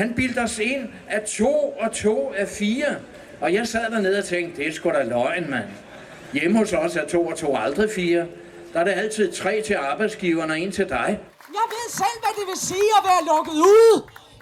[0.00, 0.82] Han bildte os ind,
[1.16, 2.90] at to og to er fire.
[3.40, 5.68] Og jeg sad dernede og tænkte, det er sgu da løgn, mand.
[6.32, 8.22] Hjemme hos os er to og to aldrig fire.
[8.72, 11.08] Der er det altid tre til arbejdsgiveren og en til dig.
[11.58, 13.94] Jeg ved selv, hvad det vil sige at være lukket ude.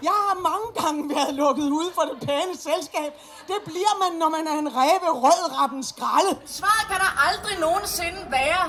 [0.08, 3.10] Jeg har mange gange været lukket ude for det pæne selskab.
[3.50, 5.42] Det bliver man, når man er en ræve rød
[5.92, 6.32] skralde.
[6.58, 8.64] Svaret kan der aldrig nogensinde være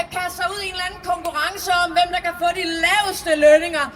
[0.00, 2.66] at kaste sig ud i en eller anden konkurrence om, hvem der kan få de
[2.86, 3.86] laveste lønninger.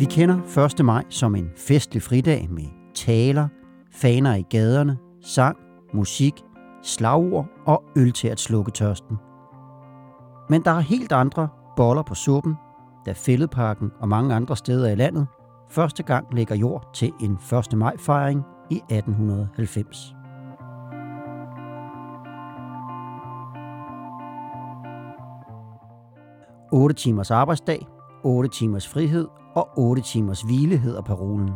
[0.00, 0.84] Vi kender 1.
[0.84, 3.48] maj som en festlig fridag med taler,
[3.92, 5.56] faner i gaderne, sang,
[5.94, 6.32] musik,
[6.82, 9.16] slagord og øl til at slukke tørsten.
[10.48, 12.54] Men der er helt andre boller på suppen,
[13.06, 15.26] da Fælledparken og mange andre steder i landet
[15.70, 17.38] første gang lægger jord til en
[17.72, 17.78] 1.
[17.78, 20.14] maj-fejring i 1890.
[26.72, 27.86] Otte timers arbejdsdag,
[28.24, 31.50] 8 timers frihed og 8 timers hvile hedder parolen.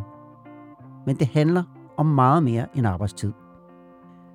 [1.07, 1.63] Men det handler
[1.97, 3.33] om meget mere end arbejdstid.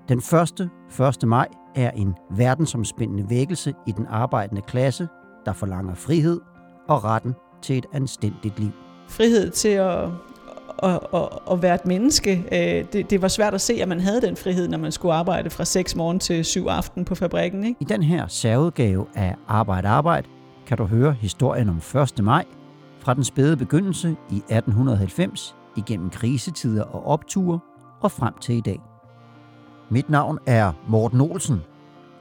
[0.09, 1.27] Den første 1.
[1.27, 5.07] maj er en verdensomspændende vækkelse i den arbejdende klasse,
[5.45, 6.41] der forlanger frihed
[6.87, 8.71] og retten til et anstændigt liv.
[9.07, 10.03] Frihed til at,
[10.83, 12.45] at, at, at være et menneske.
[12.51, 15.13] Øh, det, det var svært at se, at man havde den frihed, når man skulle
[15.13, 17.63] arbejde fra 6 morgen til 7 aften på fabrikken.
[17.63, 17.77] Ikke?
[17.79, 20.27] I den her særudgave af Arbejde Arbejde
[20.65, 22.23] kan du høre historien om 1.
[22.23, 22.45] maj
[22.99, 27.59] fra den spæde begyndelse i 1890 igennem krisetider og opture
[28.01, 28.81] og frem til i dag.
[29.89, 31.61] Mit navn er Morten Olsen,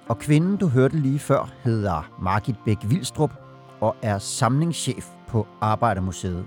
[0.08, 3.32] og kvinden, du hørte lige før, hedder Margit Bæk Vildstrup
[3.80, 6.44] og er samlingschef på Arbejdermuseet.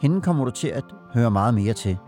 [0.00, 1.98] Hende kommer du til at høre meget mere til.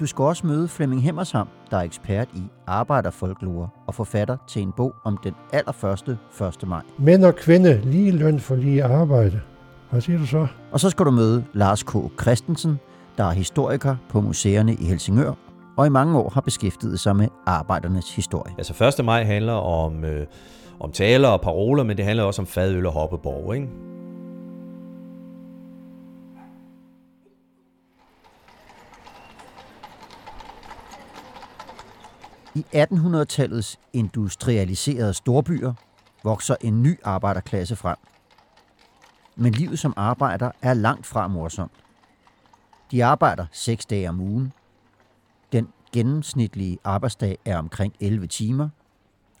[0.00, 4.72] Du skal også møde Flemming Hemmersham, der er ekspert i arbejderfolklore og forfatter til en
[4.72, 6.18] bog om den allerførste
[6.62, 6.68] 1.
[6.68, 6.82] maj.
[6.98, 9.40] Mænd og kvinde, lige løn for lige arbejde.
[9.92, 10.46] Hvad siger du så?
[10.72, 11.92] Og så skal du møde Lars K.
[12.20, 12.80] Christensen,
[13.16, 15.32] der er historiker på museerne i Helsingør
[15.76, 18.54] og i mange år har beskæftiget sig med arbejdernes historie.
[18.58, 19.04] Altså 1.
[19.04, 20.26] maj handler om, øh,
[20.80, 23.68] om taler og paroler, men det handler også om fadøl og hoppeborg, ikke?
[32.54, 35.72] I 1800-tallets industrialiserede storbyer
[36.24, 37.96] vokser en ny arbejderklasse frem.
[39.36, 41.72] Men livet som arbejder er langt fra morsomt.
[42.90, 44.52] De arbejder seks dage om ugen,
[45.52, 48.68] Den gennemsnitlige arbejdsdag er omkring 11 timer,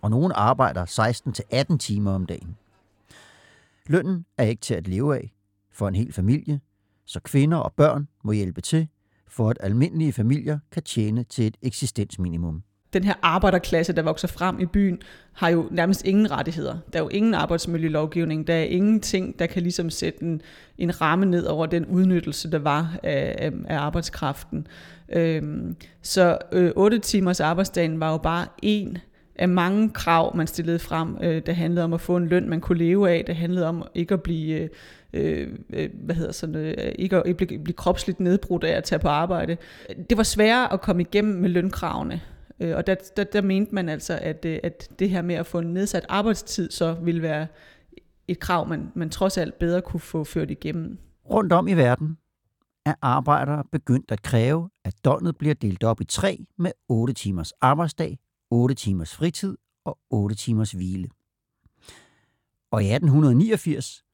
[0.02, 0.86] og nogen arbejder
[1.72, 2.56] 16-18 timer om dagen.
[3.86, 5.32] Lønnen er ikke til at leve af
[5.72, 6.60] for en hel familie,
[7.04, 8.88] så kvinder og børn må hjælpe til,
[9.28, 14.60] for at almindelige familier kan tjene til et eksistensminimum den her arbejderklasse, der vokser frem
[14.60, 14.98] i byen,
[15.32, 16.76] har jo nærmest ingen rettigheder.
[16.92, 18.46] Der er jo ingen arbejdsmiljølovgivning.
[18.46, 20.42] Der er ingenting, der kan ligesom sætte en,
[20.78, 24.66] en ramme ned over den udnyttelse, der var af, af arbejdskraften.
[25.08, 28.98] Øhm, så øh, 8 timers arbejdsdagen var jo bare en
[29.36, 31.16] af mange krav, man stillede frem.
[31.22, 33.24] Øh, det handlede om at få en løn, man kunne leve af.
[33.26, 34.60] Det handlede om ikke at blive...
[34.60, 34.68] Øh,
[35.12, 38.98] øh, øh, hvad hedder sådan, øh, ikke at blive, blive kropsligt nedbrudt af at tage
[38.98, 39.56] på arbejde.
[40.10, 42.20] Det var sværere at komme igennem med lønkravene.
[42.60, 45.46] Øh, og der, der, der mente man altså, at, øh, at det her med at
[45.46, 47.46] få en nedsat arbejdstid, så ville være
[48.28, 50.98] et krav, man, man trods alt bedre kunne få ført igennem.
[51.30, 52.18] Rundt om i verden
[52.86, 57.52] er arbejdere begyndt at kræve, at døgnet bliver delt op i tre med 8 timers
[57.52, 58.18] arbejdsdag,
[58.50, 61.08] 8 timers fritid og 8 timers hvile.
[62.70, 64.04] Og i 1889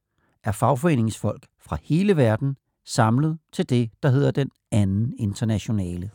[0.45, 6.11] er fagforeningsfolk fra hele verden samlet til det, der hedder den anden internationale.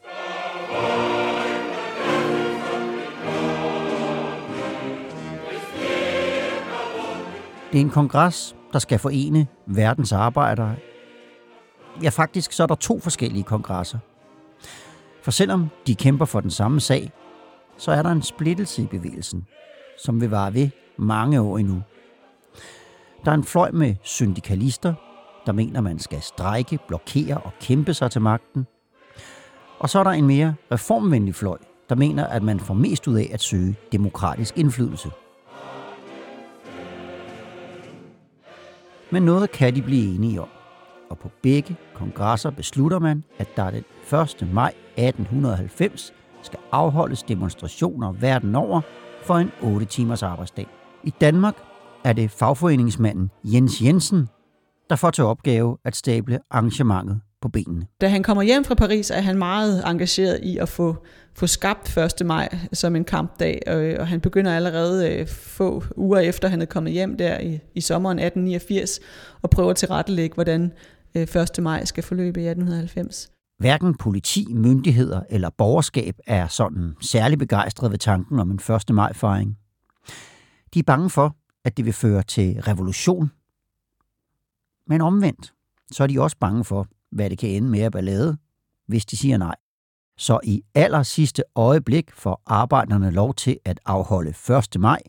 [7.73, 10.75] Det er en kongres, der skal forene verdens arbejdere.
[12.03, 13.97] Ja, faktisk så er der to forskellige kongresser.
[15.21, 17.11] For selvom de kæmper for den samme sag,
[17.77, 19.47] så er der en splittelse i bevægelsen,
[20.05, 21.81] som vil vare ved mange år endnu.
[23.25, 24.93] Der er en fløj med syndikalister,
[25.45, 28.67] der mener, man skal strejke, blokere og kæmpe sig til magten.
[29.79, 31.57] Og så er der en mere reformvenlig fløj,
[31.89, 35.09] der mener, at man får mest ud af at søge demokratisk indflydelse–
[39.13, 40.47] Men noget kan de blive enige om.
[41.09, 43.83] Og på begge kongresser beslutter man, at der den
[44.43, 44.53] 1.
[44.53, 48.81] maj 1890 skal afholdes demonstrationer verden over
[49.23, 50.67] for en 8 timers arbejdsdag.
[51.03, 51.55] I Danmark
[52.03, 54.29] er det fagforeningsmanden Jens Jensen,
[54.89, 57.87] der får til opgave at stable arrangementet på benene.
[58.01, 61.97] Da han kommer hjem fra Paris, er han meget engageret i at få, få skabt
[61.97, 62.25] 1.
[62.25, 66.65] maj som en kampdag, og, og han begynder allerede øh, få uger efter, han er
[66.65, 68.99] kommet hjem der i, i sommeren 1889,
[69.41, 70.71] og prøver at tilrettelægge, hvordan
[71.15, 71.49] øh, 1.
[71.59, 73.29] maj skal forløbe i 1890.
[73.59, 78.59] Hverken politi, myndigheder eller borgerskab er sådan særlig begejstret ved tanken om en
[78.89, 78.95] 1.
[78.95, 79.57] maj-fejring.
[80.73, 81.35] De er bange for,
[81.65, 83.31] at det vil føre til revolution.
[84.87, 85.53] Men omvendt,
[85.91, 88.37] så er de også bange for, hvad det kan ende med at ballade,
[88.87, 89.55] hvis de siger nej.
[90.17, 94.33] Så i aller sidste øjeblik får arbejderne lov til at afholde
[94.75, 94.79] 1.
[94.79, 94.99] maj,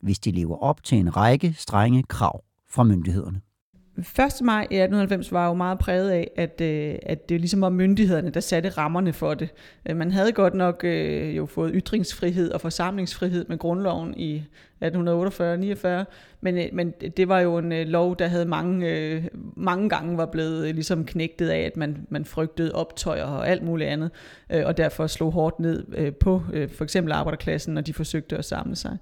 [0.00, 3.40] hvis de lever op til en række strenge krav fra myndighederne.
[3.98, 4.04] 1.
[4.42, 8.30] maj i 1890 var jo meget præget af, at, øh, at det ligesom var myndighederne,
[8.30, 9.48] der satte rammerne for det.
[9.88, 14.42] Øh, man havde godt nok øh, jo fået ytringsfrihed og forsamlingsfrihed med grundloven i
[14.84, 16.04] 1848-49,
[16.40, 19.24] men, øh, men det var jo en øh, lov, der havde mange, øh,
[19.56, 23.62] mange gange var blevet øh, ligesom knægtet af, at man, man frygtede optøjer og alt
[23.62, 24.10] muligt andet,
[24.50, 28.36] øh, og derfor slog hårdt ned øh, på øh, for eksempel arbejderklassen, når de forsøgte
[28.36, 28.96] at samle sig.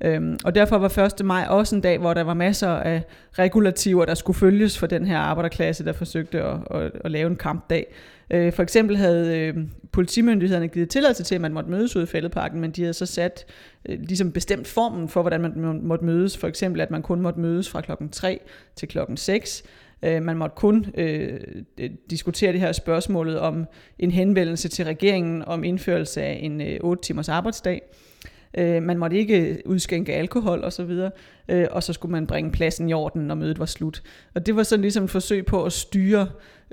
[0.00, 1.24] Øhm, og derfor var 1.
[1.24, 3.02] maj også en dag, hvor der var masser af
[3.38, 7.36] regulativer, der skulle følges for den her arbejderklasse, der forsøgte at, at, at lave en
[7.36, 7.94] kampdag.
[8.30, 9.56] Øh, for eksempel havde øh,
[9.92, 13.06] politimyndighederne givet tilladelse til, at man måtte mødes ude i fældeparken, men de havde så
[13.06, 13.46] sat
[13.88, 16.36] øh, ligesom bestemt formen for, hvordan man måtte mødes.
[16.36, 18.40] For eksempel, at man kun måtte mødes fra klokken 3
[18.76, 19.62] til klokken 6.
[20.02, 21.40] Øh, man måtte kun øh,
[22.10, 23.66] diskutere det her spørgsmålet om
[23.98, 27.82] en henvendelse til regeringen om indførelse af en øh, 8 timers arbejdsdag.
[27.82, 28.13] Øh,
[28.58, 31.12] Øh, man måtte ikke udskænke alkohol osv., og,
[31.48, 34.02] øh, og så skulle man bringe pladsen i orden, når mødet var slut.
[34.34, 36.28] Og det var sådan ligesom et forsøg på at styre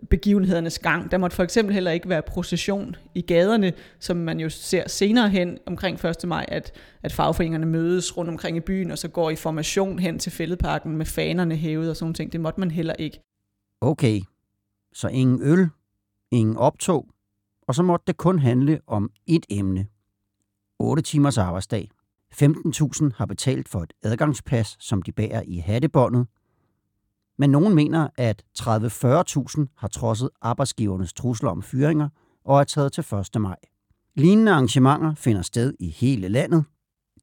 [0.09, 1.11] begivenhedernes gang.
[1.11, 5.29] Der måtte for eksempel heller ikke være procession i gaderne, som man jo ser senere
[5.29, 6.15] hen omkring 1.
[6.27, 6.71] maj, at,
[7.03, 10.97] at fagforeningerne mødes rundt omkring i byen, og så går i formation hen til fældeparken
[10.97, 12.31] med fanerne hævet og sådan ting.
[12.31, 13.19] Det måtte man heller ikke.
[13.81, 14.21] Okay,
[14.93, 15.69] så ingen øl,
[16.31, 17.07] ingen optog,
[17.67, 19.87] og så måtte det kun handle om et emne.
[20.81, 21.89] 8 timers arbejdsdag.
[22.33, 26.27] 15.000 har betalt for et adgangspas, som de bærer i hattebåndet,
[27.37, 32.09] men nogen mener, at 30-40.000 har trodset arbejdsgivernes trusler om fyringer
[32.45, 33.05] og er taget til
[33.35, 33.41] 1.
[33.41, 33.55] maj.
[34.15, 36.63] Lignende arrangementer finder sted i hele landet.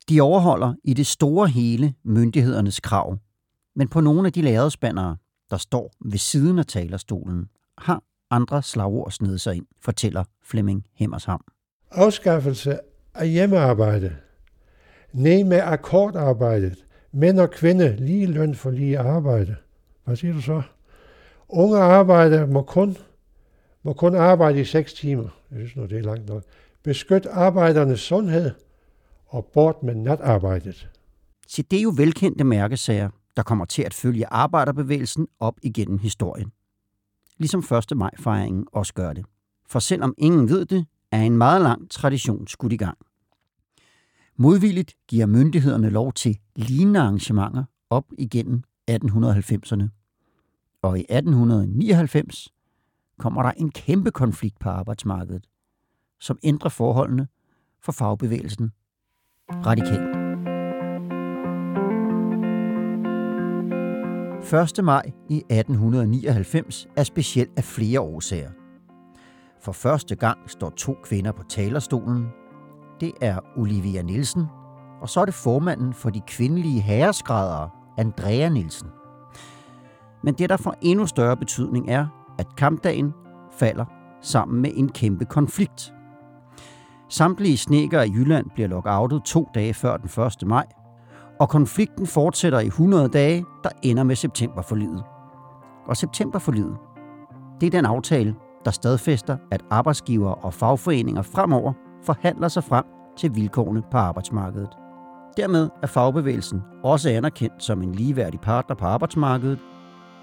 [0.09, 3.19] De overholder i det store hele myndighedernes krav,
[3.77, 5.17] men på nogle af de lærredspandere,
[5.51, 11.45] der står ved siden af talerstolen, har andre slagord sned sig ind, fortæller Flemming Hemmersham.
[11.91, 12.79] Afskaffelse
[13.19, 14.17] af hjemmearbejde.
[15.13, 16.85] Nej med akkordarbejdet.
[17.13, 19.57] Mænd og kvinde lige løn for lige arbejde.
[20.05, 20.63] Hvad siger du så?
[21.49, 22.97] Unge arbejdere må kun,
[23.83, 25.29] må kun arbejde i 6 timer.
[25.51, 26.43] Jeg synes nu, det er langt nok.
[26.83, 28.51] Beskyt arbejdernes sundhed
[29.27, 30.89] og bort med natarbejdet.
[31.49, 36.53] Så det er jo velkendte mærkesager, der kommer til at følge arbejderbevægelsen op igennem historien.
[37.39, 37.97] Ligesom 1.
[37.97, 39.25] maj-fejringen også gør det.
[39.69, 42.99] For selvom ingen ved det, er en meget lang tradition skudt i gang.
[44.41, 49.85] Modvilligt giver myndighederne lov til lignende arrangementer op igennem 1890'erne.
[50.83, 52.49] Og i 1899
[53.19, 55.47] kommer der en kæmpe konflikt på arbejdsmarkedet,
[56.21, 57.29] som ændrer forholdene
[57.83, 58.71] for fagbevægelsen
[59.51, 60.17] radikalt.
[64.79, 64.85] 1.
[64.85, 68.51] maj i 1899 er speciel af flere årsager.
[69.61, 72.27] For første gang står to kvinder på talerstolen.
[73.01, 74.47] Det er Olivia Nielsen,
[75.01, 77.69] og så er det formanden for de kvindelige herreskrædere,
[77.99, 78.89] Andrea Nielsen.
[80.23, 82.07] Men det, der får endnu større betydning, er,
[82.39, 83.15] at kampdagen
[83.53, 83.85] falder
[84.23, 85.95] sammen med en kæmpe konflikt.
[87.09, 90.49] Samtlige snekere i Jylland bliver lockoutet to dage før den 1.
[90.49, 90.67] maj,
[91.41, 95.05] og konflikten fortsætter i 100 dage, der ender med septemberforlidet.
[95.87, 96.77] Og septemberforlidet,
[97.61, 101.73] det er den aftale, der stadfæster, at arbejdsgiver og fagforeninger fremover
[102.09, 102.85] forhandler sig frem
[103.17, 104.69] til vilkårene på arbejdsmarkedet.
[105.37, 109.59] Dermed er fagbevægelsen også anerkendt som en ligeværdig partner på arbejdsmarkedet,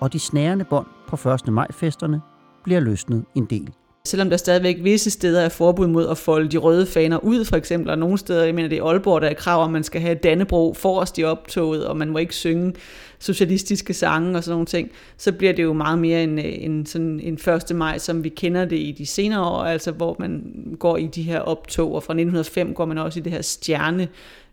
[0.02, 1.54] og de snærende bånd på 1.
[1.54, 2.22] maj-festerne
[2.64, 3.74] bliver løsnet en del.
[4.06, 7.56] Selvom der stadigvæk visse steder er forbud mod at folde de røde faner ud, for
[7.56, 9.84] eksempel, og nogle steder, jeg mener det er Aalborg, der er krav om, at man
[9.84, 12.74] skal have Dannebro forrest i optoget, og man må ikke synge
[13.20, 16.86] socialistiske sange og sådan nogle ting, så bliver det jo meget mere en, øh, en,
[16.86, 17.76] sådan en 1.
[17.76, 20.44] maj, som vi kender det i de senere år, altså hvor man
[20.80, 24.08] går i de her optog, og fra 1905 går man også i det her stjerne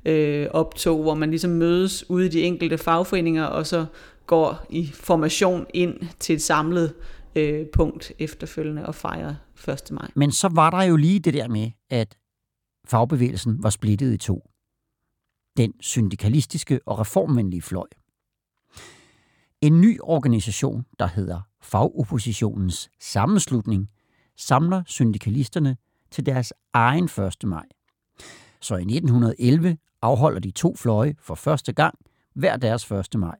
[0.05, 3.85] øh, optog, hvor man ligesom mødes ude i de enkelte fagforeninger, og så
[4.27, 6.93] går i formation ind til et samlet
[7.37, 9.37] øh, punkt efterfølgende og fejre
[9.69, 9.91] 1.
[9.91, 10.11] maj.
[10.15, 12.19] Men så var der jo lige det der med, at
[12.85, 14.51] fagbevægelsen var splittet i to.
[15.57, 17.87] Den syndikalistiske og reformvenlige fløj.
[19.61, 23.91] En ny organisation, der hedder Fagoppositionens Sammenslutning,
[24.37, 25.77] samler syndikalisterne
[26.11, 27.37] til deres egen 1.
[27.45, 27.65] maj.
[28.61, 31.99] Så i 1911 afholder de to fløje for første gang
[32.35, 33.15] hver deres 1.
[33.17, 33.37] maj.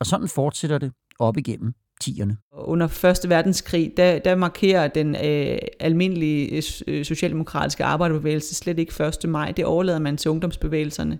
[0.00, 1.74] Og sådan fortsætter det op igennem
[2.04, 2.32] 10'erne.
[2.52, 3.30] Under 1.
[3.30, 9.28] verdenskrig, der, der markerer den øh, almindelige øh, øh socialdemokratiske arbejderbevægelse slet ikke 1.
[9.30, 9.52] maj.
[9.52, 11.18] Det overlader man til ungdomsbevægelserne.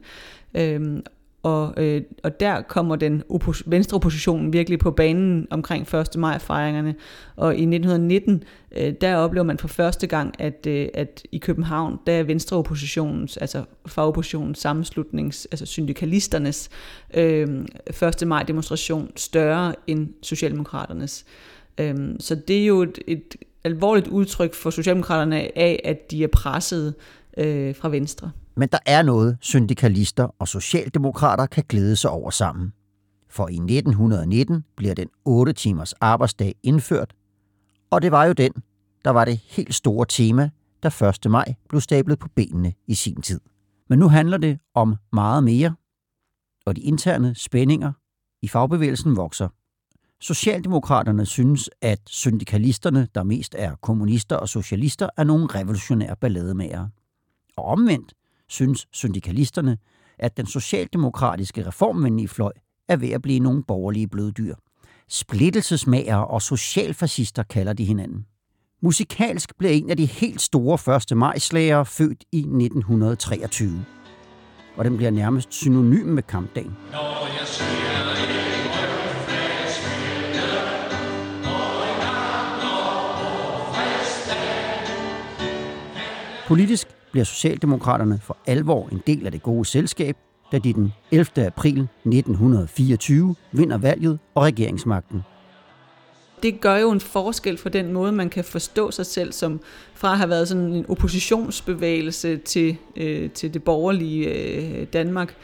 [0.54, 1.02] Øhm,
[1.42, 6.16] og, øh, og der kommer den oppos- venstreoppositionen virkelig på banen omkring 1.
[6.16, 6.94] maj-fejringerne.
[7.36, 8.42] Og i 1919,
[8.76, 13.36] øh, der oplever man for første gang, at, øh, at i København, der er venstreoppositionens,
[13.36, 16.70] altså fagoppositionens sammenslutnings, altså syndikalisternes
[17.14, 17.48] øh,
[18.02, 18.28] 1.
[18.28, 21.24] maj-demonstration større end Socialdemokraternes.
[21.80, 26.28] Øh, så det er jo et, et alvorligt udtryk for Socialdemokraterne af, at de er
[26.28, 26.94] presset
[27.36, 28.30] øh, fra venstre.
[28.58, 32.72] Men der er noget, syndikalister og socialdemokrater kan glæde sig over sammen.
[33.28, 37.14] For i 1919 bliver den 8 timers arbejdsdag indført,
[37.90, 38.52] og det var jo den,
[39.04, 40.50] der var det helt store tema,
[40.82, 40.88] da
[41.24, 41.30] 1.
[41.30, 43.40] maj blev stablet på benene i sin tid.
[43.88, 45.74] Men nu handler det om meget mere,
[46.66, 47.92] og de interne spændinger
[48.42, 49.48] i fagbevægelsen vokser.
[50.20, 56.88] Socialdemokraterne synes, at syndikalisterne, der mest er kommunister og socialister, er nogle revolutionære ballademager.
[57.56, 58.14] Og omvendt
[58.48, 59.78] synes syndikalisterne,
[60.18, 62.52] at den socialdemokratiske reformvenlige fløj
[62.88, 64.54] er ved at blive nogle borgerlige bløddyr.
[65.08, 68.26] Splittelsesmager og socialfascister kalder de hinanden.
[68.82, 71.16] Musikalsk blev en af de helt store 1.
[71.16, 73.84] majslager født i 1923.
[74.76, 76.76] Og den bliver nærmest synonym med kampdagen.
[76.92, 77.46] Når jeg
[86.48, 90.16] Politisk bliver Socialdemokraterne for alvor en del af det gode selskab,
[90.52, 91.46] da de den 11.
[91.46, 95.22] april 1924 vinder valget og regeringsmagten.
[96.42, 99.60] Det gør jo en forskel for den måde, man kan forstå sig selv som
[99.94, 105.34] fra at have været sådan en oppositionsbevægelse til, øh, til det borgerlige øh, Danmark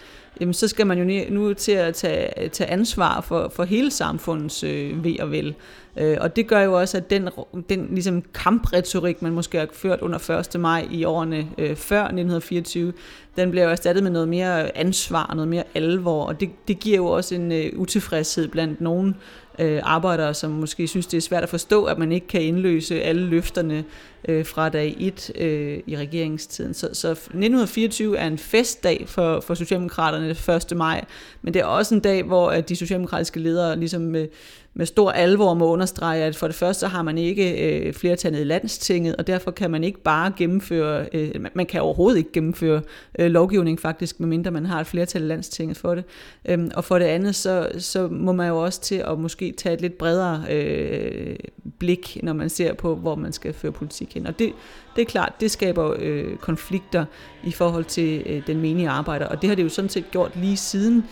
[0.40, 4.64] jamen så skal man jo nu til at tage, tage ansvar for, for hele samfundets
[4.64, 5.54] øh, ved og vel.
[5.96, 7.28] Øh, og det gør jo også, at den,
[7.68, 10.60] den ligesom kampretorik, man måske har ført under 1.
[10.60, 12.92] maj i årene øh, før 1924,
[13.36, 16.96] den bliver jo erstattet med noget mere ansvar, noget mere alvor, og det, det giver
[16.96, 19.16] jo også en øh, utilfredshed blandt nogen
[19.58, 23.02] øh, arbejdere, som måske synes, det er svært at forstå, at man ikke kan indløse
[23.02, 23.84] alle løfterne
[24.28, 26.74] øh, fra dag 1 øh, i regeringstiden.
[26.74, 30.30] Så, så 1924 er en festdag for, for Socialdemokraterne
[30.70, 30.76] 1.
[30.76, 31.04] maj,
[31.42, 34.28] men det er også en dag, hvor at de socialdemokratiske ledere ligesom med,
[34.74, 38.44] med stor alvor må understrege, at for det første har man ikke øh, flertallet i
[38.44, 42.82] landstinget, og derfor kan man ikke bare gennemføre, øh, man kan overhovedet ikke gennemføre
[43.18, 46.04] øh, lovgivning faktisk, medmindre man har et flertal i landstinget for det.
[46.44, 49.74] Øhm, og for det andet, så, så må man jo også til at måske tage
[49.74, 51.36] et lidt bredere øh,
[51.78, 54.26] blik, når man ser på, hvor man skal føre politik hen.
[54.26, 54.52] Og det,
[54.96, 57.04] det er klart, det skaber øh, konflikter
[57.44, 60.36] i forhold til øh, den menige arbejder, og det har det jo sådan set gjort
[60.36, 61.04] lige siden.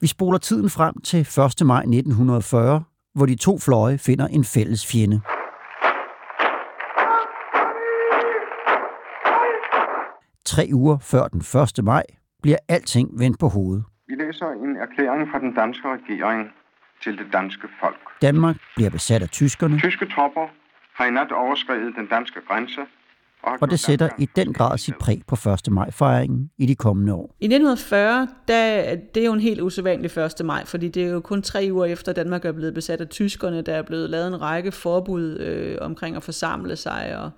[0.00, 1.66] Vi spoler tiden frem til 1.
[1.66, 2.84] maj 1940,
[3.14, 5.20] hvor de to fløje finder en fælles fjende.
[10.44, 11.40] Tre uger før den
[11.78, 11.84] 1.
[11.84, 12.02] maj
[12.42, 13.84] bliver alting vendt på hovedet.
[14.08, 16.52] Vi læser en erklæring fra den danske regering
[17.02, 18.02] til det danske folk.
[18.22, 19.78] Danmark bliver besat af tyskerne.
[19.78, 20.46] Tyske tropper
[20.94, 22.80] har i nat overskrevet den danske grænse
[23.44, 25.72] og det sætter i den grad sit præg på 1.
[25.72, 27.36] maj-fejringen i de kommende år.
[27.40, 30.44] I 1940, der, det er jo en helt usædvanlig 1.
[30.44, 33.62] maj, fordi det er jo kun tre uger efter Danmark er blevet besat af tyskerne,
[33.62, 37.30] der er blevet lavet en række forbud øh, omkring at forsamle sig, og,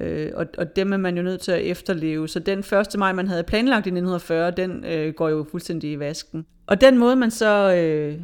[0.00, 2.28] øh, og, og dem er man jo nødt til at efterleve.
[2.28, 2.98] Så den 1.
[2.98, 6.46] maj, man havde planlagt i 1940, den øh, går jo fuldstændig i vasken.
[6.66, 8.14] Og den måde, man så øh,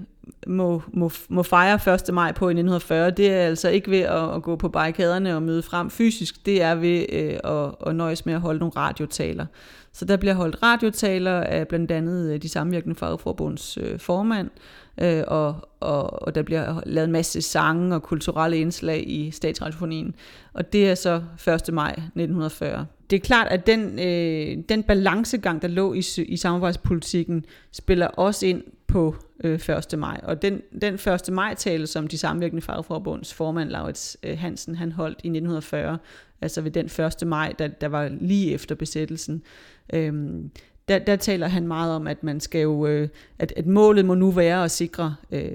[0.46, 2.14] må, må, må fejre 1.
[2.14, 5.42] maj på i 1940, det er altså ikke ved at, at gå på barrikaderne og
[5.42, 9.46] møde frem fysisk, det er ved øh, at, at nøjes med at holde nogle radiotaler.
[9.94, 14.50] Så der bliver holdt radiotaler af blandt andet øh, de samvirkende fagforbunds øh, formand,
[15.00, 20.14] øh, og, og, og der bliver lavet en masse sange og kulturelle indslag i statsradiofonien.
[20.52, 21.22] Og det er så
[21.68, 21.74] 1.
[21.74, 22.86] maj 1940.
[23.10, 28.46] Det er klart, at den, øh, den balancegang, der lå i, i samarbejdspolitikken, spiller også
[28.46, 29.98] ind på øh, 1.
[29.98, 30.20] maj.
[30.22, 31.32] Og den, den 1.
[31.32, 35.98] maj-tale, som de samvirkende fagforbunds formand, Laurits øh, Hansen, han holdt i 1940,
[36.40, 36.86] altså ved den
[37.22, 37.28] 1.
[37.28, 40.50] maj, der, der var lige efter besættelsen, øh, Øhm,
[40.88, 44.14] der, der taler han meget om, at man skal jo, øh, at, at målet må
[44.14, 45.52] nu være at sikre øh,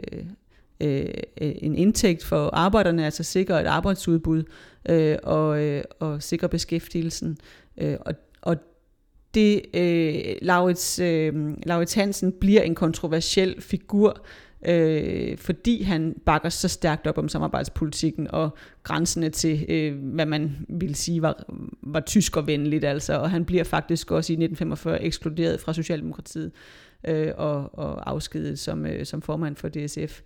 [0.82, 1.06] øh,
[1.38, 4.44] en indtægt for arbejderne, altså sikre et arbejdsudbud
[4.90, 7.38] øh, og, øh, og sikre beskæftigelsen.
[7.78, 8.58] Øh, og, og
[9.34, 11.34] det, øh, Laurits, øh,
[11.64, 14.26] Laurits Hansen bliver en kontroversiel figur,
[14.66, 20.66] øh, fordi han bakker så stærkt op om samarbejdspolitikken og grænserne til, øh, hvad man
[20.70, 21.44] ville sige var,
[21.82, 22.86] var tyskervenligt.
[22.86, 23.14] Altså.
[23.14, 26.52] Og han bliver faktisk også i 1945 ekskluderet fra Socialdemokratiet
[27.08, 30.22] øh, og, og afskedet som, øh, som formand for DSF,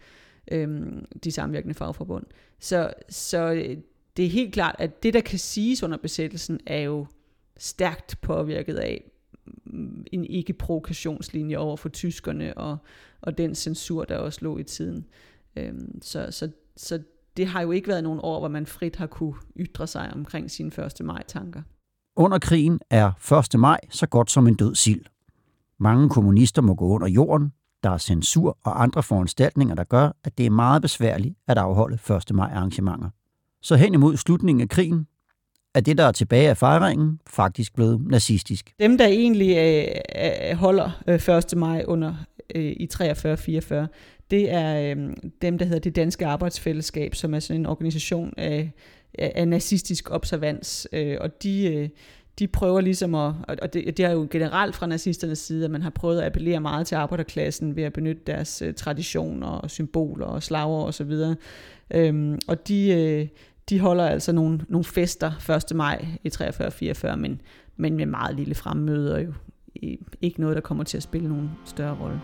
[0.52, 0.82] øh,
[1.24, 2.26] de samvirkende fagforbund.
[2.60, 3.78] Så, så øh,
[4.18, 7.06] det er helt klart, at det, der kan siges under besættelsen, er jo
[7.58, 9.04] stærkt påvirket af
[10.12, 12.78] en ikke-provokationslinje over for tyskerne og,
[13.22, 15.06] og den censur, der også lå i tiden.
[15.56, 17.00] Øhm, så, så, så
[17.38, 20.52] det har jo ikke været nogle år, hvor man frit har kunne ytre sig omkring
[20.52, 21.06] sine 1.
[21.06, 21.62] maj-tanker.
[22.16, 23.60] Under krigen er 1.
[23.60, 25.06] maj så godt som en død sild.
[25.80, 30.38] Mange kommunister må gå under jorden, der er censur og andre foranstaltninger, der gør, at
[30.38, 32.36] det er meget besværligt at afholde 1.
[32.36, 33.10] maj arrangementer.
[33.62, 35.08] Så hen imod slutningen af krigen
[35.76, 38.74] er det, der er tilbage af fejringen, faktisk blevet nazistisk.
[38.80, 39.96] Dem, der egentlig øh,
[40.52, 41.58] øh holder øh, 1.
[41.58, 42.16] maj under
[42.56, 43.76] øh, i 43-44,
[44.32, 48.72] det er øh, dem, der hedder det Danske Arbejdsfællesskab, som er sådan en organisation af,
[49.14, 51.74] af nazistisk observans, øh, og de...
[51.76, 51.90] Øh,
[52.40, 55.82] de prøver ligesom at, og det, det er jo generelt fra nazisternes side, at man
[55.82, 60.26] har prøvet at appellere meget til arbejderklassen ved at benytte deres øh, traditioner og symboler
[60.26, 61.36] og slaver og så videre.
[61.94, 63.28] Øhm, og de, øh,
[63.70, 65.76] de holder altså nogle, nogle fester 1.
[65.76, 67.42] maj i 43-44, men,
[67.78, 69.34] men med meget lille fremmøde og jo
[70.22, 72.22] ikke noget, der kommer til at spille nogen større rolle.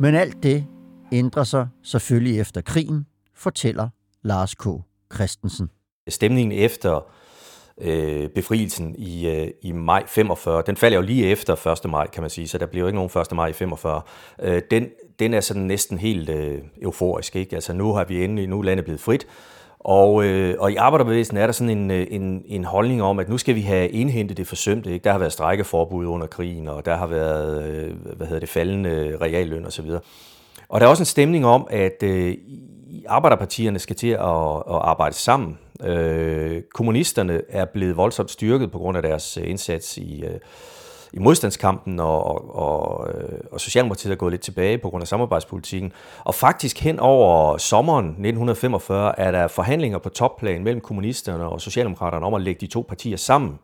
[0.00, 0.66] Men alt det
[1.12, 3.88] ændrer sig selvfølgelig efter krigen, fortæller
[4.22, 4.66] Lars K.
[5.14, 5.70] Christensen.
[6.08, 7.12] Stemningen efter
[7.80, 10.62] øh, befrielsen i, øh, i maj 45.
[10.66, 11.90] Den falder jo lige efter 1.
[11.90, 13.32] maj, kan man sige, så der bliver jo ikke nogen 1.
[13.36, 14.02] maj i 45.
[14.42, 17.36] Øh, den, den er sådan næsten helt øh, euforisk.
[17.36, 17.54] Ikke?
[17.54, 19.26] Altså nu har vi endelig, nu er landet blevet frit,
[19.80, 23.28] og, øh, og i arbejderbevægelsen er der sådan en, øh, en, en holdning om, at
[23.28, 24.92] nu skal vi have indhentet det forsømte.
[24.92, 25.04] Ikke?
[25.04, 29.18] Der har været strækkeforbud under krigen, og der har været øh, hvad hedder det, faldende
[29.20, 29.90] realløn osv.
[30.68, 32.34] Og der er også en stemning om, at øh,
[33.08, 35.58] arbejderpartierne skal til at, at arbejde sammen.
[35.84, 40.40] Øh, kommunisterne er blevet voldsomt styrket på grund af deres øh, indsats i, øh,
[41.12, 45.08] i modstandskampen, og, og, og, øh, og Socialdemokratiet er gået lidt tilbage på grund af
[45.08, 45.92] samarbejdspolitikken.
[46.24, 52.26] Og faktisk hen over sommeren 1945 er der forhandlinger på topplan mellem kommunisterne og Socialdemokraterne
[52.26, 53.58] om at lægge de to partier sammen.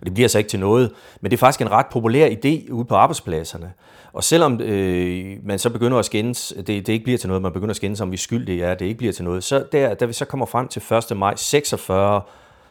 [0.00, 2.72] Og det bliver så ikke til noget, men det er faktisk en ret populær idé
[2.72, 3.72] ude på arbejdspladserne.
[4.12, 7.52] Og selvom øh, man så begynder at skændes, det, det ikke bliver til noget, man
[7.52, 10.04] begynder at skændes om, vi skyldige er, det ikke bliver til noget, så der, da
[10.04, 11.16] vi så kommer frem til 1.
[11.16, 12.22] maj 46,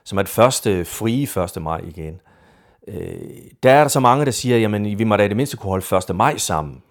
[0.03, 1.61] som er det første frie 1.
[1.61, 2.19] maj igen,
[2.87, 3.21] øh,
[3.63, 5.69] der er der så mange, der siger, jamen vi må da i det mindste kunne
[5.69, 6.15] holde 1.
[6.15, 6.83] maj sammen.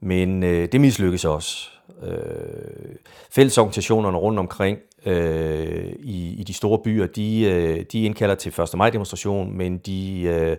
[0.00, 1.68] Men øh, det mislykkes også.
[2.02, 2.96] Øh,
[3.30, 8.74] fællesorganisationerne rundt omkring øh, i, i de store byer, de, øh, de indkalder til 1.
[8.76, 10.22] maj demonstration, men de...
[10.22, 10.56] Øh,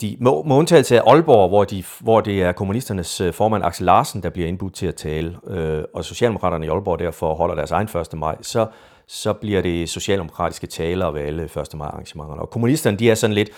[0.00, 3.86] de, må, må undtagelse af Aalborg, hvor, de, hvor det er kommunisternes øh, formand Axel
[3.86, 7.70] Larsen, der bliver indbudt til at tale, øh, og Socialdemokraterne i Aalborg derfor holder deres
[7.70, 8.18] egen 1.
[8.18, 8.66] maj, så,
[9.12, 11.52] så bliver det socialdemokratiske taler ved alle 1.
[11.74, 12.42] maj arrangementerne.
[12.42, 13.50] Og kommunisterne, de er sådan lidt,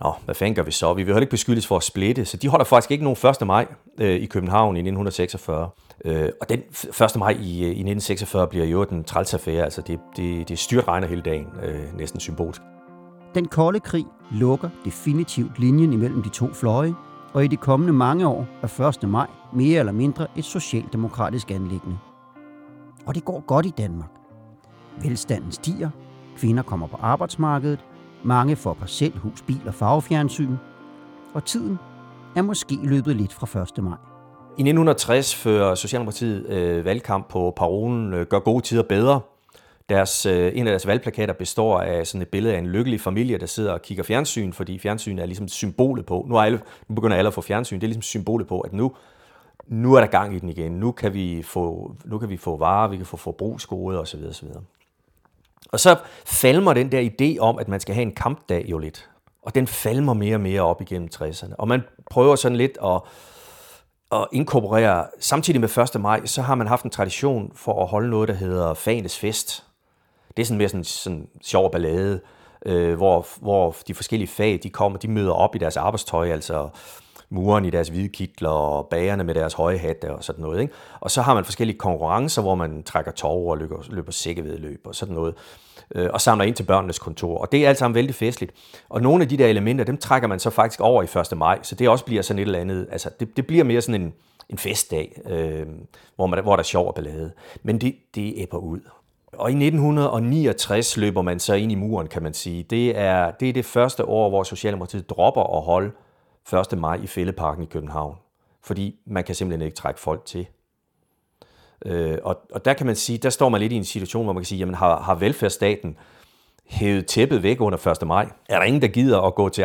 [0.00, 0.94] Nå, hvad fanden gør vi så?
[0.94, 3.46] Vi vil heller ikke beskyldes for at splitte, så de holder faktisk ikke nogen 1.
[3.46, 3.66] maj
[4.00, 5.70] øh, i København i 1946.
[6.04, 7.16] Øh, og den 1.
[7.16, 11.06] maj i, øh, i 1946 bliver jo den trælsaffære, altså det, det, det styrt regner
[11.06, 12.60] hele dagen, øh, næsten symbolsk.
[13.34, 16.94] Den kolde krig lukker definitivt linjen imellem de to fløje,
[17.32, 19.08] og i de kommende mange år er 1.
[19.08, 21.98] maj mere eller mindre et socialdemokratisk anlæggende.
[23.06, 24.19] Og det går godt i Danmark.
[25.02, 25.90] Velstanden stiger,
[26.36, 27.84] kvinder kommer på arbejdsmarkedet,
[28.24, 30.56] mange får parcelhus, bil og farvefjernsyn,
[31.34, 31.78] og tiden
[32.36, 33.84] er måske løbet lidt fra 1.
[33.84, 33.96] maj.
[34.58, 39.20] I 1960 fører Socialdemokratiet øh, valgkamp på parolen øh, Gør gode tider bedre,
[39.90, 43.38] deres, øh, en af deres valgplakater består af sådan et billede af en lykkelig familie,
[43.38, 46.94] der sidder og kigger fjernsyn, fordi fjernsyn er ligesom symbolet på, nu, er alle, nu
[46.94, 48.92] begynder alle at få fjernsyn, det er ligesom symbolet på, at nu,
[49.66, 52.56] nu er der gang i den igen, nu kan vi få, nu kan vi få
[52.56, 54.20] varer, vi kan få forbrugsgode osv.
[54.28, 54.48] osv.
[55.72, 59.10] Og så falmer den der idé om, at man skal have en kampdag jo lidt.
[59.42, 61.54] Og den falmer mere og mere op igennem 60'erne.
[61.58, 63.00] Og man prøver sådan lidt at,
[64.12, 66.00] at inkorporere, samtidig med 1.
[66.00, 69.64] maj, så har man haft en tradition for at holde noget, der hedder Fanes Fest,
[70.36, 72.20] det er sådan mere sådan, sådan sjov ballade,
[72.66, 76.68] øh, hvor, hvor de forskellige fag, de kommer, de møder op i deres arbejdstøj, altså
[77.30, 80.60] muren i deres hvide kitler og bagerne med deres høje hatte og sådan noget.
[80.60, 80.74] Ikke?
[81.00, 84.94] Og så har man forskellige konkurrencer, hvor man trækker tårer og løber, løber sækkevedløb og
[84.94, 85.34] sådan noget
[85.94, 87.38] øh, og samler ind til børnenes kontor.
[87.38, 88.52] Og det er alt sammen vældig festligt.
[88.88, 91.38] Og nogle af de der elementer, dem trækker man så faktisk over i 1.
[91.38, 94.02] maj, så det også bliver sådan et eller andet, altså det, det bliver mere sådan
[94.02, 94.12] en,
[94.48, 95.66] en festdag, øh,
[96.16, 97.32] hvor, man, hvor der er sjov og ballade.
[97.62, 98.80] Men det, det æbber ud.
[99.32, 102.62] Og i 1969 løber man så ind i muren, kan man sige.
[102.62, 105.90] Det er det, er det første år, hvor Socialdemokratiet dropper at holde
[106.72, 106.78] 1.
[106.78, 108.16] maj i Fælleparken i København.
[108.62, 110.46] Fordi man kan simpelthen ikke trække folk til.
[111.86, 114.32] Øh, og, og der kan man sige, der står man lidt i en situation, hvor
[114.32, 115.96] man kan sige, jamen har, har velfærdsstaten
[116.64, 118.06] hævet tæppet væk under 1.
[118.06, 118.32] maj?
[118.48, 119.62] Er der ingen, der gider at gå til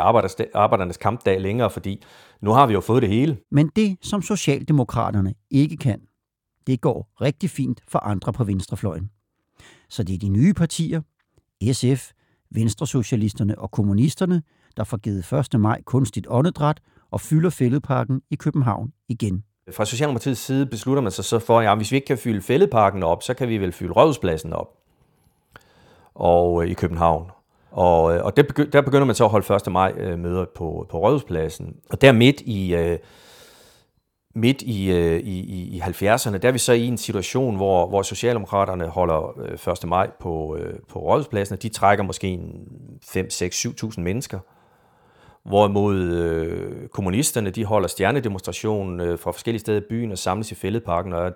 [0.53, 2.03] arbejdernes kampdag længere, fordi
[2.41, 3.37] nu har vi jo fået det hele?
[3.51, 6.01] Men det, som Socialdemokraterne ikke kan,
[6.67, 9.09] det går rigtig fint for andre på venstrefløjen.
[9.89, 11.01] Så det er de nye partier,
[11.71, 12.11] SF,
[12.51, 14.41] Venstresocialisterne og Kommunisterne,
[14.77, 15.59] der får givet 1.
[15.59, 19.43] maj kunstigt åndedræt og fylder fældeparken i København igen.
[19.73, 22.41] Fra Socialdemokratiets side beslutter man sig så for, at ja, hvis vi ikke kan fylde
[22.41, 24.67] fældeparken op, så kan vi vel fylde Rådhuspladsen op
[26.15, 27.31] og øh, i København.
[27.71, 29.71] Og, øh, og der, begy- der begynder man så at holde 1.
[29.71, 31.75] maj øh, møder på, på Rådhuspladsen.
[31.89, 32.99] Og der midt i, øh,
[34.35, 35.39] midt i, øh, i,
[35.77, 39.87] i 70'erne, der er vi så i en situation, hvor, hvor Socialdemokraterne holder øh, 1.
[39.87, 42.39] Maj på, øh, på Rådhuspladsen, og de trækker måske
[43.03, 44.39] 5, 6, 7.000 mennesker.
[45.45, 50.55] Hvorimod øh, kommunisterne, de holder stjernedemonstrationen øh, fra forskellige steder i byen og samles i
[50.55, 51.31] fældeparken og er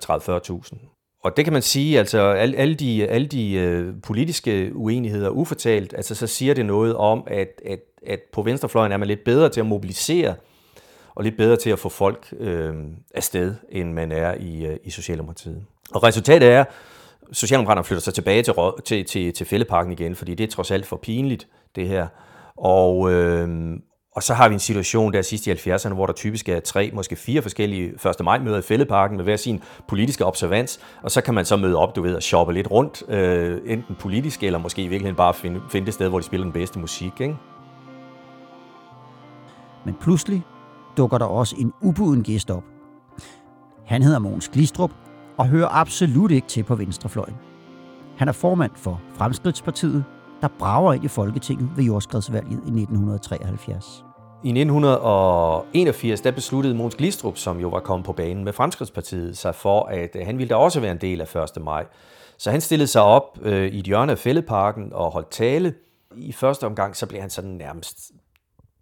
[0.72, 1.20] 30-40.000.
[1.24, 5.94] Og det kan man sige, altså alle, alle de, alle de øh, politiske uenigheder ufortalt,
[5.94, 9.50] altså så siger det noget om, at, at, at på venstrefløjen er man lidt bedre
[9.50, 10.36] til at mobilisere
[11.16, 12.74] og lidt bedre til at få folk øh,
[13.16, 15.66] afsted, end man er i, øh, i Socialdemokratiet.
[15.94, 16.68] Og resultatet er, at
[17.32, 18.54] Socialdemokraterne flytter sig tilbage til,
[18.86, 22.08] til, til, til fældeparken igen, fordi det er trods alt for pinligt, det her.
[22.58, 23.50] Og, øh,
[24.20, 26.92] og så har vi en situation der sidst i 70'erne, hvor der typisk er tre,
[26.94, 28.16] måske fire forskellige 1.
[28.24, 31.76] maj møder i Fælleparken med hver sin politiske observans, og så kan man så møde
[31.76, 35.34] op, du ved, og shoppe lidt rundt, øh, enten politisk, eller måske i virkeligheden bare
[35.34, 37.22] finde, finde det sted, hvor de spiller den bedste musik.
[37.22, 37.36] Ikke?
[39.86, 40.44] Men pludselig
[40.98, 42.64] dukker der også en ubuden gæst op.
[43.86, 44.92] Han hedder Mogens Glistrup
[45.38, 47.36] og hører absolut ikke til på venstrefløjen.
[48.18, 50.04] Han er formand for Fremskridtspartiet,
[50.42, 54.09] der brager ind i Folketinget ved jordskredsvalget i 1973.
[54.44, 59.56] I 1981 der besluttede Mogens Glistrup, som jo var kommet på banen med Fremskridtspartiet, sig
[59.56, 61.64] for, at øh, han ville da også være en del af 1.
[61.64, 61.86] maj.
[62.38, 65.74] Så han stillede sig op øh, i et hjørne af Fældeparken og holdt tale.
[66.16, 68.12] I første omgang så blev han sådan nærmest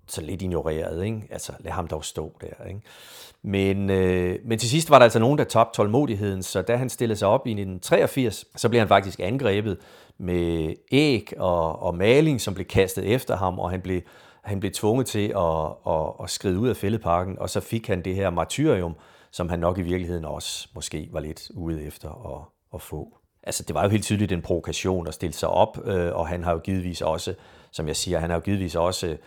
[0.07, 1.05] så lidt ignoreret.
[1.05, 1.21] Ikke?
[1.31, 2.67] Altså, lad ham dog stå der.
[2.67, 2.81] Ikke?
[3.43, 6.89] Men, øh, men til sidst var der altså nogen, der tabte tålmodigheden, så da han
[6.89, 9.77] stillede sig op i 1983, så blev han faktisk angrebet
[10.17, 14.01] med æg og, og maling, som blev kastet efter ham, og han blev,
[14.47, 18.01] han blev tvunget til at, at, at skride ud af fældeparken, og så fik han
[18.01, 18.95] det her martyrium,
[19.31, 23.17] som han nok i virkeligheden også måske var lidt ude efter at, at få.
[23.43, 26.43] Altså, det var jo helt tydeligt en provokation at stille sig op, øh, og han
[26.43, 27.33] har jo givetvis også,
[27.71, 29.17] som jeg siger, han har jo givetvis også øh,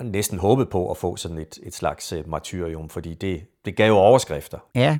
[0.00, 3.88] næsten håbet på at få sådan et, et slags øh, martyrium, fordi det, det gav
[3.88, 4.58] jo overskrifter.
[4.74, 4.98] Ja,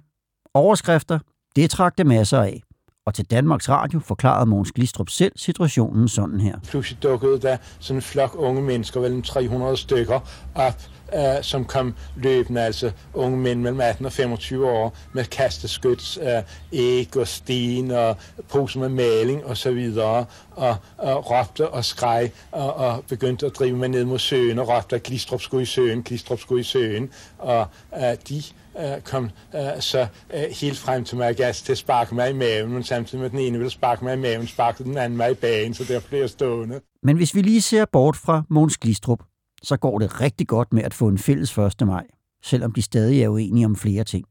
[0.54, 1.18] overskrifter,
[1.56, 2.62] det trak det masser af.
[3.06, 6.58] Og til Danmarks Radio forklarede Mogens Glistrup selv situationen sådan her.
[6.68, 10.20] Pludselig dukkede der sådan en flok unge mennesker, vel 300 stykker,
[10.54, 10.82] op
[11.14, 16.42] øh, som kom løbende, altså unge mænd mellem 18 og 25 år, med kasteskyts, øh,
[16.72, 18.16] æg og sten og
[18.48, 23.52] poser med maling og så videre, og, og råbte og skreg og, og begyndte at
[23.58, 26.64] drive mig ned mod søen og råbte, at Glistrup skulle i søen, Glistrup skulle i
[26.64, 28.42] søen, og øh, de
[28.78, 32.32] Øh, kom øh, så øh, helt frem til mig gas til at sparke mig i
[32.32, 35.30] maven, men samtidig med den ene ville sparke mig i maven, sparkede den anden mig
[35.30, 36.80] i bagen, så derfor blev jeg stående.
[37.02, 39.22] Men hvis vi lige ser bort fra Måns Glistrup,
[39.62, 41.86] så går det rigtig godt med at få en fælles 1.
[41.86, 42.04] maj,
[42.44, 44.24] selvom de stadig er uenige om flere ting.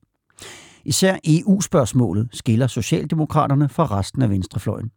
[0.86, 4.92] Især EU-spørgsmålet skiller Socialdemokraterne fra resten af venstrefløjen.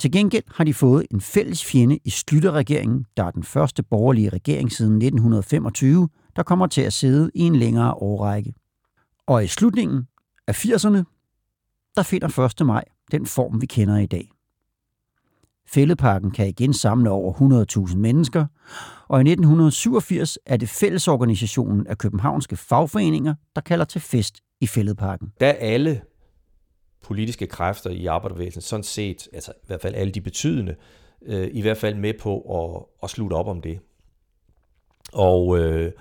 [0.00, 4.28] Til gengæld har de fået en fælles fjende i Slytterregeringen, der er den første borgerlige
[4.28, 8.54] regering siden 1925, der kommer til at sidde i en længere årrække.
[9.26, 10.08] Og i slutningen
[10.46, 11.02] af 80'erne,
[11.96, 12.66] der finder 1.
[12.66, 14.30] maj den form, vi kender i dag.
[15.66, 17.32] Fældeparken kan igen samle over
[17.88, 18.46] 100.000 mennesker,
[19.08, 25.32] og i 1987 er det fællesorganisationen af københavnske fagforeninger, der kalder til fest i Fældeparken.
[25.40, 26.02] Da alle
[27.02, 30.76] politiske kræfter i arbejderbevægelsen, sådan set, altså i hvert fald alle de betydende,
[31.22, 33.78] øh, i hvert fald med på at, at slutte op om det.
[35.12, 35.92] Og, øh,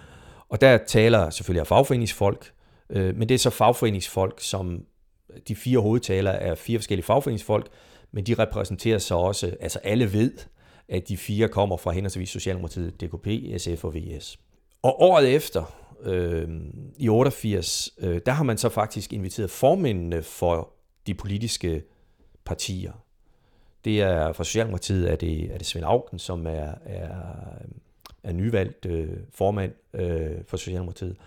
[0.50, 2.52] og der taler selvfølgelig af fagforeningsfolk,
[2.90, 4.86] øh, men det er så fagforeningsfolk, som
[5.48, 7.68] de fire hovedtalere er fire forskellige fagforeningsfolk,
[8.12, 10.34] men de repræsenterer så også, altså alle ved,
[10.90, 14.40] at de fire kommer fra henholdsvis Socialdemokratiet, DKP, SF og VS.
[14.82, 16.48] Og året efter, øh,
[16.98, 20.74] i 88, øh, der har man så faktisk inviteret formændene for
[21.08, 21.84] de politiske
[22.46, 22.92] partier.
[23.86, 27.10] Det er for Socialdemokratiet er det, er det Svend Augen, som er, er,
[28.24, 31.18] er nyvalgt øh, formand øh, for Socialdemokratiet.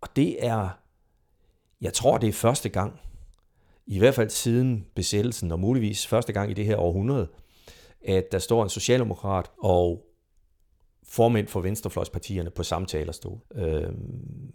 [0.00, 0.68] Og det er,
[1.80, 3.00] jeg tror det er første gang,
[3.86, 7.28] i hvert fald siden besættelsen, og muligvis første gang i det her århundrede,
[8.04, 10.06] at der står en socialdemokrat og
[11.06, 13.40] formænd for venstrefløjspartierne på samme talerstol.
[13.54, 14.54] Øhm,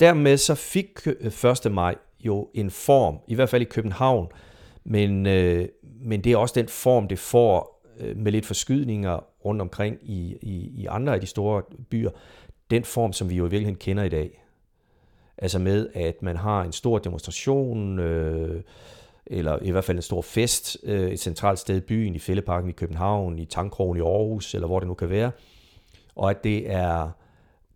[0.00, 1.66] dermed så fik 1.
[1.66, 4.28] Øh, maj jo en form, i hvert fald i København,
[4.84, 5.68] men, øh,
[6.00, 10.36] men det er også den form, det får øh, med lidt forskydninger rundt omkring i,
[10.42, 12.10] i, i andre af de store byer,
[12.70, 14.44] den form, som vi jo i virkeligheden kender i dag.
[15.38, 18.62] Altså med, at man har en stor demonstration, øh,
[19.26, 22.70] eller i hvert fald en stor fest øh, et centralt sted i byen, i Fælleparken
[22.70, 25.30] i København, i Tankrogen i Aarhus, eller hvor det nu kan være.
[26.14, 27.10] Og at det er,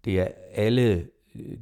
[0.05, 1.07] det er alle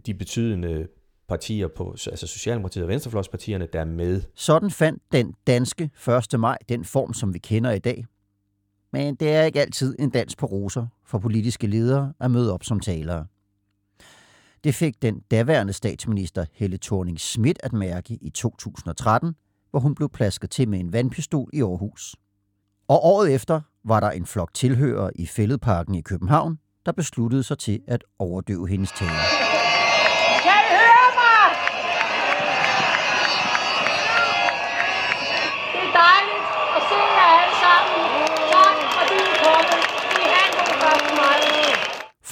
[0.07, 0.89] de betydende
[1.29, 4.23] partier på, altså Socialdemokratiet og Venstrefløjspartierne, der er med.
[4.35, 5.91] Sådan fandt den danske
[6.33, 6.41] 1.
[6.41, 8.05] maj den form, som vi kender i dag.
[8.93, 12.65] Men det er ikke altid en dans på roser for politiske ledere at møde op
[12.65, 13.27] som talere.
[14.65, 19.35] Det fik den daværende statsminister Helle thorning Schmidt at mærke i 2013,
[19.71, 22.17] hvor hun blev plasket til med en vandpistol i Aarhus.
[22.89, 27.59] Og året efter var der en flok tilhører i Fælledparken i København, der besluttede sig
[27.59, 29.52] til at overdøve hendes tale.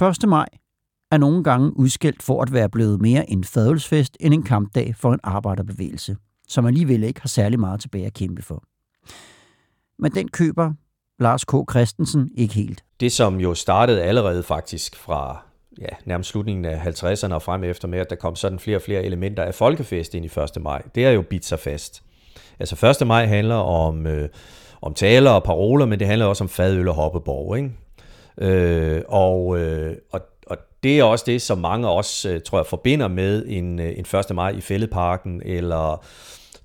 [0.03, 0.29] 1.
[0.29, 0.47] maj.
[1.11, 5.13] er nogle gange udskilt for at være blevet mere en fadelsfest end en kampdag for
[5.13, 6.17] en arbejderbevægelse–
[6.51, 8.63] som alligevel ikke har særlig meget tilbage at kæmpe for.
[9.99, 10.73] Men den køber
[11.19, 11.55] Lars K.
[11.71, 12.85] Christensen ikke helt.
[13.01, 15.43] Det, som jo startede allerede faktisk fra
[15.81, 18.83] ja, nærmest slutningen af 50'erne og frem efter med, at der kom sådan flere og
[18.83, 20.63] flere elementer af folkefest ind i 1.
[20.63, 22.03] maj, det er jo bidt sig fast.
[22.59, 23.07] Altså 1.
[23.07, 24.29] maj handler om, øh,
[24.83, 27.57] om taler og paroler, men det handler også om fadøl og hoppeborg.
[27.57, 27.71] Ikke?
[28.39, 32.67] Øh, og, øh, og, og det er også det, som mange også, øh, tror jeg,
[32.67, 34.35] forbinder med en, øh, en 1.
[34.35, 36.05] maj i Fælledparken, eller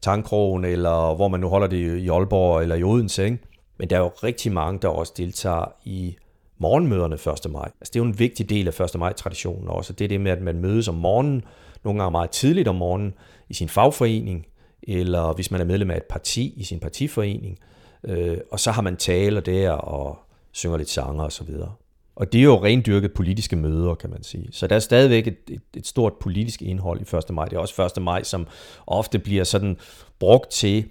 [0.02, 3.26] Tankrogen, eller hvor man nu holder det i Aalborg eller i Odense.
[3.26, 3.38] Ikke?
[3.78, 6.16] Men der er jo rigtig mange, der også deltager i
[6.58, 7.52] morgenmøderne 1.
[7.52, 7.72] maj.
[7.80, 9.00] Altså, det er jo en vigtig del af 1.
[9.00, 9.94] maj-traditionen også.
[9.94, 11.44] Det er det med, at man mødes om morgenen,
[11.84, 13.14] nogle gange meget tidligt om morgenen,
[13.50, 14.46] i sin fagforening,
[14.84, 17.60] eller hvis man er medlem af et parti, i sin partiforening.
[18.04, 20.20] Øh, og så har man taler der, og
[20.56, 21.50] synger lidt sanger osv.
[22.16, 24.48] Og det er jo rendyrket politiske møder, kan man sige.
[24.52, 27.34] Så der er stadigvæk et, et, et stort politisk indhold i 1.
[27.34, 27.46] maj.
[27.46, 28.04] Det er også 1.
[28.04, 28.48] maj, som
[28.88, 29.78] ofte bliver sådan
[30.20, 30.86] brugt til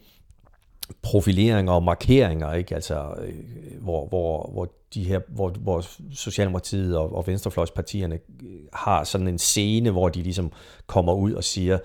[1.03, 2.75] profileringer og markeringer, ikke?
[2.75, 3.35] Altså, øh,
[3.81, 9.39] hvor, hvor, hvor, de her, hvor, hvor Socialdemokratiet og, og Venstrefløjspartierne øh, har sådan en
[9.39, 10.53] scene, hvor de ligesom
[10.87, 11.79] kommer ud og siger,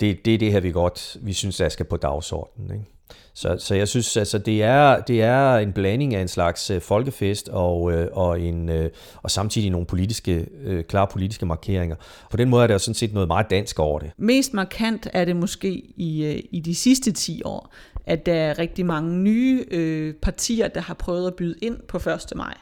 [0.00, 2.70] det, det er det her, vi godt, vi synes, der skal på dagsordenen.
[2.70, 2.93] Ikke?
[3.34, 6.80] Så, så jeg synes, altså, det, er, det er en blanding af en slags øh,
[6.80, 8.90] folkefest og, øh, og, en, øh,
[9.22, 11.96] og samtidig nogle politiske, øh, klare politiske markeringer.
[12.30, 14.10] På den måde er der sådan set noget meget dansk over det.
[14.16, 17.74] Mest markant er det måske i, øh, i de sidste 10 år,
[18.06, 21.96] at der er rigtig mange nye øh, partier, der har prøvet at byde ind på
[21.96, 22.32] 1.
[22.36, 22.54] maj.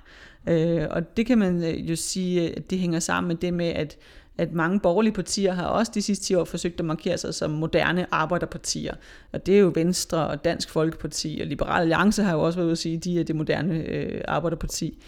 [0.49, 3.69] Øh, og det kan man øh, jo sige, at det hænger sammen med det med,
[3.69, 3.97] at
[4.39, 7.51] at mange borgerlige partier har også de sidste 10 år forsøgt at markere sig som
[7.51, 8.95] moderne arbejderpartier.
[9.33, 12.67] Og det er jo Venstre og Dansk Folkeparti, og Liberal Alliance har jo også været
[12.67, 15.03] ude at sige, at de er det moderne øh, arbejderparti.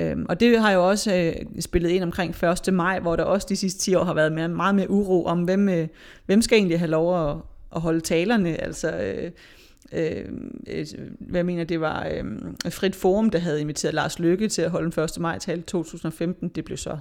[0.00, 2.74] Øhm, og det har jo også øh, spillet ind omkring 1.
[2.74, 5.42] maj, hvor der også de sidste 10 år har været mere, meget mere uro om,
[5.42, 5.88] hvem, øh,
[6.26, 7.36] hvem skal egentlig have lov at,
[7.74, 8.62] at holde talerne.
[8.62, 9.30] Altså, øh,
[9.92, 10.24] øh,
[11.20, 12.24] hvad jeg mener, det var øh,
[12.72, 15.10] Frit Forum, der havde inviteret Lars Løkke til at holde den 1.
[15.20, 16.48] maj tale 2015.
[16.48, 16.98] Det blev så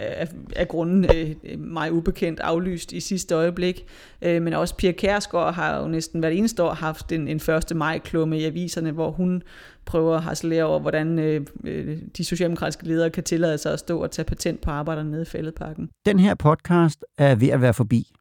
[0.00, 3.86] Øh, af, af grunden øh, mig ubekendt aflyst i sidste øjeblik.
[4.22, 7.76] Øh, men også Pia Kærsgaard har jo næsten hvert eneste år haft en, en 1.
[7.76, 9.42] maj-klumme i aviserne, hvor hun
[9.84, 14.02] prøver at harcelere over, hvordan øh, øh, de socialdemokratiske ledere kan tillade sig at stå
[14.02, 15.90] og tage patent på arbejderne nede i fældeparken.
[16.06, 18.12] Den her podcast er ved at være forbi.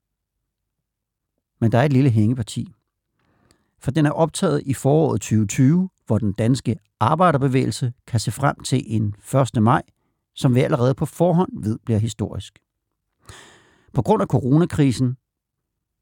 [1.61, 2.67] Men der er et lille hængeparti.
[3.79, 8.83] For den er optaget i foråret 2020, hvor den danske arbejderbevægelse kan se frem til
[8.87, 9.15] en
[9.55, 9.63] 1.
[9.63, 9.81] maj
[10.35, 12.59] som vi allerede på forhånd ved bliver historisk.
[13.93, 15.17] På grund af coronakrisen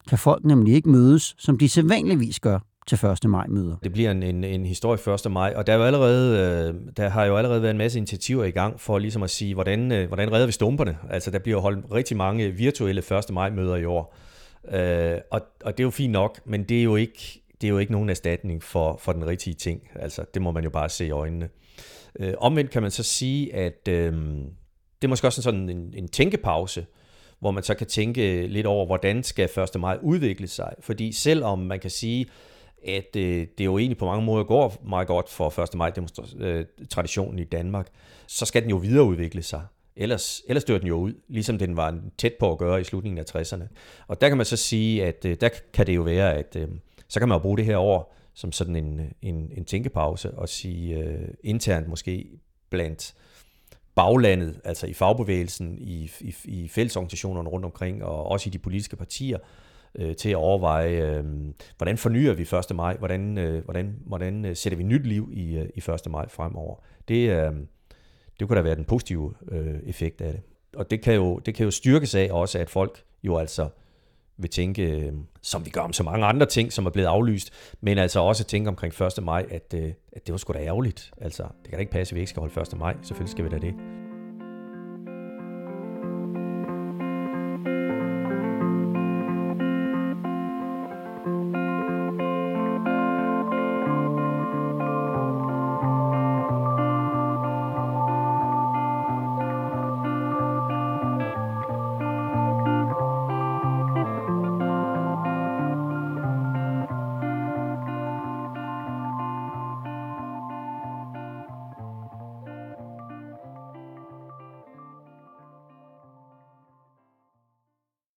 [0.09, 3.29] kan folk nemlig ikke mødes, som de sædvanligvis gør til 1.
[3.29, 3.75] maj møder.
[3.83, 5.31] Det bliver en, en, en historie 1.
[5.31, 8.43] maj, og der, er jo allerede, øh, der har jo allerede været en masse initiativer
[8.43, 10.97] i gang for ligesom at sige, hvordan, øh, hvordan redder vi stumperne?
[11.09, 13.33] Altså der bliver holdt rigtig mange virtuelle 1.
[13.33, 14.15] maj møder i år.
[14.71, 17.71] Øh, og, og det er jo fint nok, men det er jo ikke, det er
[17.71, 19.81] jo ikke nogen erstatning for, for den rigtige ting.
[19.95, 21.49] Altså det må man jo bare se i øjnene.
[22.19, 24.13] Øh, omvendt kan man så sige, at, øh,
[25.01, 26.85] det er måske også sådan en, en tænkepause,
[27.39, 29.81] hvor man så kan tænke lidt over, hvordan skal 1.
[29.81, 30.73] maj udvikle sig.
[30.79, 32.25] Fordi selvom man kan sige,
[32.87, 35.75] at øh, det jo egentlig på mange måder går meget godt for 1.
[35.75, 35.91] maj
[36.39, 37.87] øh, traditionen i Danmark,
[38.27, 39.61] så skal den jo videreudvikle sig.
[39.95, 43.17] Ellers, ellers dør den jo ud, ligesom den var tæt på at gøre i slutningen
[43.17, 43.63] af 60'erne.
[44.07, 46.67] Og der kan man så sige, at øh, der kan det jo være, at øh,
[47.07, 50.49] så kan man jo bruge det her år som sådan en, en, en tænkepause og
[50.49, 52.29] sige øh, internt måske
[52.69, 53.15] blandt
[53.95, 58.95] baglandet, altså i fagbevægelsen, i, i, i fællesorganisationerne rundt omkring, og også i de politiske
[58.95, 59.37] partier,
[59.95, 61.25] øh, til at overveje, øh,
[61.77, 62.75] hvordan fornyer vi 1.
[62.75, 66.11] maj, hvordan, øh, hvordan, hvordan øh, sætter vi nyt liv i, øh, i 1.
[66.11, 66.75] maj fremover.
[67.07, 67.53] Det, øh,
[68.39, 70.41] det kunne da være den positive øh, effekt af det.
[70.75, 73.69] Og det kan, jo, det kan jo styrkes af også, at folk jo altså
[74.41, 77.53] vil tænke, øh, som vi gør om så mange andre ting, som er blevet aflyst,
[77.81, 79.23] men altså også tænke omkring 1.
[79.23, 81.11] maj, at, øh, at det var sgu da ærgerligt.
[81.21, 82.77] Altså, det kan da ikke passe, at vi ikke skal holde 1.
[82.77, 82.95] maj.
[83.01, 84.00] Selvfølgelig skal vi da det.